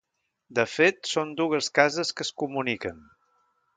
[0.59, 3.07] De fet, són dues cases que es comuniquen.